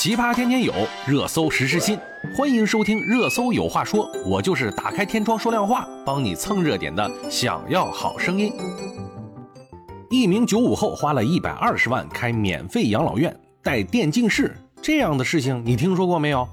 [0.00, 0.72] 奇葩天天有，
[1.08, 1.98] 热搜时时新，
[2.32, 7.10] 欢迎收听《热搜有话说》，我就是打开天窗说亮话，帮你蹭热点的。
[7.28, 8.52] 想要好声音，
[10.08, 16.48] 一名九五后花了一百二十万开免费养老院，带电竞室，这样的事情你听说过没有？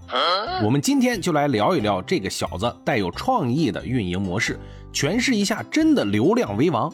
[0.64, 4.60] 我们今天就来聊一聊这个小子带有创意的运营模式，
[4.94, 6.92] 诠释一下真的流量为王。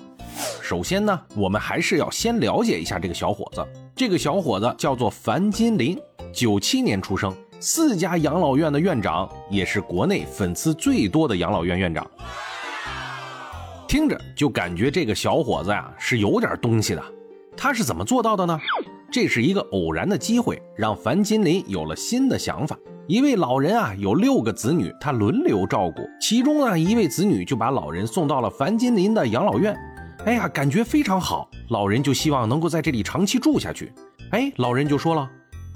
[0.62, 3.66] 首先呢，我们还是要先了解一下这个小伙子。
[3.96, 6.00] 这个小伙子叫做樊金林，
[6.34, 12.06] 九七年出生，四家养老院的院长，也是国内粉丝最多的养老院院长。
[13.88, 17.04] 听着就感觉这个小伙子呀是有点东西的。
[17.58, 18.58] 他是怎么做到的呢？
[19.12, 22.78] 这是一个偶然的机会，让樊金林有了新的想法。
[23.08, 29.76] 一位老人啊有六个子女，他轮流照顾，其中呢一位子女就把老人送到了樊金林的养老院。
[30.26, 33.92] 哎呀，感觉非常好，老人就希望能够在这里长期住下去。
[34.30, 35.30] 哎，老人就说了，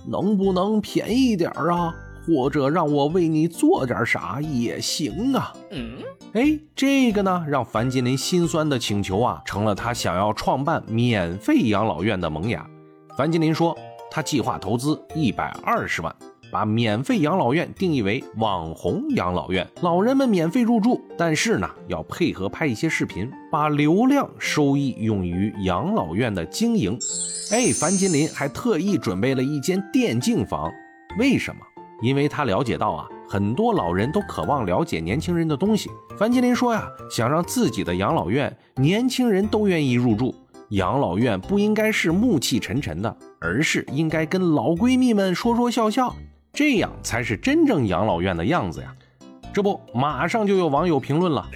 [0.07, 1.93] 能不能便宜点啊？
[2.25, 5.51] 或者让我为你做点啥也行啊。
[5.71, 5.97] 嗯，
[6.33, 12.65] 哎，这个呢，让樊金林心酸的请求啊，成了他想要创办免费养老院的萌芽。
[13.17, 13.77] 樊金林说，
[14.11, 16.13] 他计划投资一百二十万。
[16.51, 26.97] 把免费养老院定义为网红养老院，老人们免费入住，但是呢，要配合拍一些视频，把流量收益用于养老院的经营。
[27.51, 30.71] 哎，樊金林还特意准备了一间电竞房，
[31.19, 31.61] 为什么？
[32.01, 35.89] 因为他了解到啊，很多老人都渴望了解年轻人的东西。
[36.17, 40.33] 樊金林说呀，想让自己的养老院年轻人都愿意入住，
[40.75, 46.13] 养老院不应该是暮气沉沉的，而是应该跟老闺蜜们说说笑笑。
[46.51, 48.93] 这样才是真正养老院的样子呀！
[49.53, 51.47] 这不，马上就有网友评论了：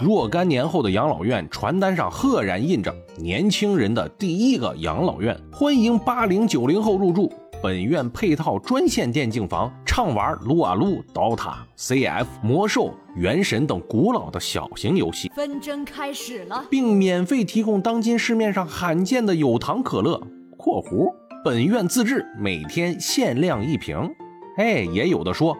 [0.00, 7.32] 若干年后的养老院传单上赫然印着“年轻人的第一个养老院”，欢迎八零九零后入住。
[7.60, 15.28] 本院配套专线电竞房，畅玩撸啊撸、DOTA、CF、魔兽、原神等古老的小型游戏。
[15.34, 20.22] 纷争开始了，并免费提供当今市面上罕见的有糖可乐
[20.56, 21.12] （括弧）。
[21.44, 24.08] 本院自制，每天限量一瓶。
[24.56, 25.56] 哎，也有的说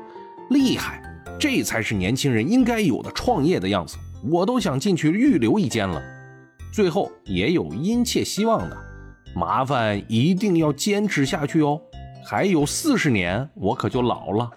[0.50, 1.03] 厉害，
[1.37, 3.97] 这才是年轻人应该有的创业的样子。
[4.31, 6.00] 我都想进去预留一间了。
[6.72, 8.76] 最后也有殷切希望的，
[9.34, 11.81] 麻烦一定要坚持下去哦。
[12.24, 14.50] 还有四十年，我可就老了。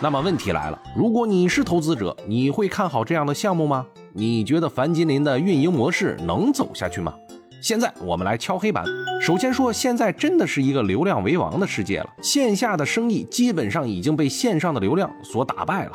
[0.00, 3.86] 那么问题来了，如果你是投资者，你会看好这样的项目吗？
[4.12, 7.14] 你觉得樊金林的运营模式能走下去吗？
[7.60, 8.82] 现在我们来敲黑板。
[9.20, 12.08] 首先说，现在真的是一个流量为王的世界了。
[12.22, 15.92] 线下的生意基本上已经被线上的流量所打败了。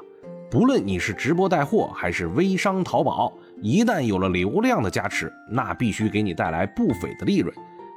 [0.52, 3.34] 不论你是直播带货还是微商淘宝，
[3.64, 7.52] 一旦有了流量的加持，那必须给你带来不菲的利润。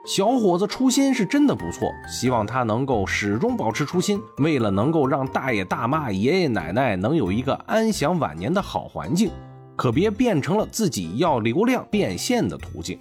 [0.08, 4.19] 小伙子初心是真的不错，希望他能够始终保持初心。
[4.38, 9.30] 为了能够让大爷大妈、爷爷奶奶能有一个安享晚年的好环境。
[9.76, 12.98] 可别变成了自己要流量变现的途径。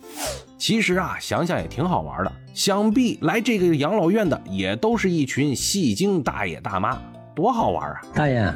[0.57, 2.31] 其实啊，想想也挺好玩的。
[2.53, 7.01] 想必来这个养老院的也都是一群戏精大爷大妈，
[7.34, 8.01] 多好玩啊！
[8.13, 8.53] 大爷，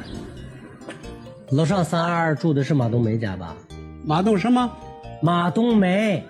[1.52, 3.56] 楼上三二二住的是马冬梅家吧？
[4.04, 4.70] 马冬什么？
[5.22, 6.22] 马冬梅？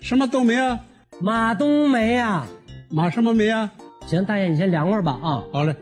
[0.00, 0.78] 什么冬梅啊？
[1.22, 2.46] 马冬梅啊？
[2.88, 3.70] 马什么梅啊？
[4.06, 5.44] 行，大爷你先凉快吧啊。
[5.52, 5.76] 好嘞。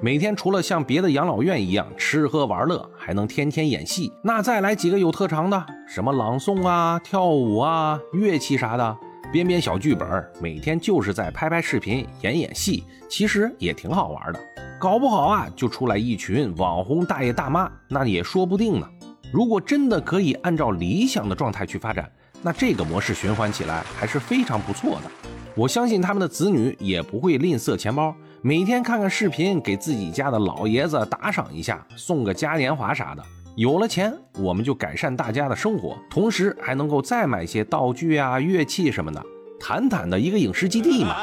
[0.00, 8.96] 每天除了像别的养老院一样吃喝玩乐，还能天天演戏，那再来几个有特长的，什么朗诵啊、跳舞啊、乐器啥的，
[9.32, 14.40] 编编小剧本，每天就是在拍拍视频、演演戏，其实也挺好玩的。
[14.80, 18.88] 搞不好啊，就出来一群网红大爷大妈，那也说不定呢。
[19.32, 22.10] 如果真的可以按照理想的状态去发展，
[22.42, 25.10] 那这个模式循环起来还是非常不错的。
[25.54, 28.14] 我相信他们的子女也不会吝啬钱包。
[28.40, 33.22] 每天看看视频，给自己家的老爷子打赏一下，送个嘉年华啥的。
[33.54, 39.22] 有了钱，我们就改善大家的生活，同时还能够再买些道具啊、乐器什么的，
[39.60, 41.14] 坦坦的一个影视基地嘛。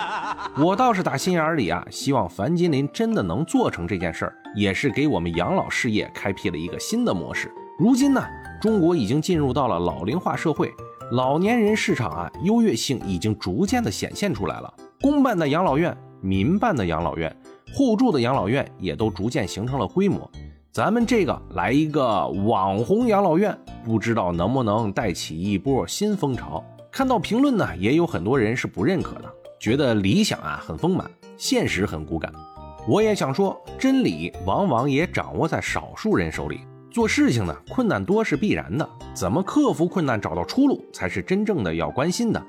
[0.56, 7.52] 我倒是打心眼里啊，希望樊金林真的能做成这件事儿，也是给我们养老事业开辟了一个新的模式。
[7.80, 8.24] 如今呢，
[8.62, 10.72] 中国已经进入到了老龄化社会，
[11.12, 14.74] 老年人市场啊，优越性已经逐渐的显现出来了。
[15.02, 15.96] 公办的养老院。
[16.22, 17.34] 民办的养老院、
[17.74, 20.30] 互助的养老院也都逐渐形成了规模。
[20.70, 26.62] 咱们这个来一个网红养老院，不知道能不能带起一波新风潮？
[26.92, 32.30] 看到评论呢，也有很多人是不认可的，觉得理想啊很丰满，现实很骨感。
[32.86, 36.60] 我也想说，真理往往也掌握在少数人手里。
[36.92, 42.44] 做事情呢，困难多是必然的，怎么克服困难、找到出路，才是真正的要关心的。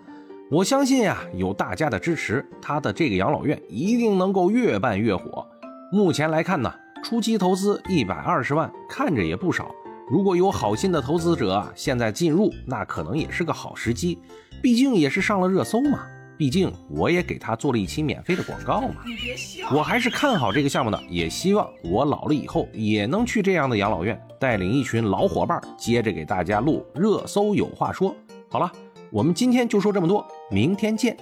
[0.51, 5.47] 我相信呀，有大家的支持，他的这个养老院一定能够越办越火。
[5.93, 6.73] 目前来看呢，
[7.05, 9.71] 初期投资一百二十万，看着也不少。
[10.09, 14.19] 如果有好心的投资者现在进入，那可能也是个好时机，
[14.63, 16.07] 毕竟也是上了热搜嘛。
[16.41, 19.03] 毕竟我也给他做了一期免费的广告嘛。
[19.05, 28.17] 你别笑我还是看好这个项目的，也希望我老了以后也能去这样的养老院，带领一群老伙伴，接着给大家录热搜有话说。
[28.49, 28.73] 好了，
[29.11, 31.15] 我们今天就说这么多，明天见。